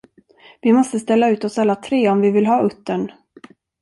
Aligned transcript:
Vi 0.61 0.73
måste 0.73 0.99
ställa 0.99 1.29
ut 1.29 1.43
oss 1.43 1.57
alla 1.57 1.75
tre 1.75 2.09
om 2.09 2.21
vi 2.21 2.31
vill 2.31 2.45
ha 2.47 2.63
uttern. 2.65 3.11